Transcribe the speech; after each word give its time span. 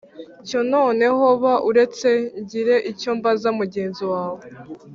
Cyo 0.47 0.59
noneho 0.73 1.25
ba 1.43 1.53
uretse 1.69 2.09
ngire 2.41 2.75
icyo 2.91 3.09
mbaza 3.17 3.49
mugenzi 3.59 4.03
wawe 4.13 4.41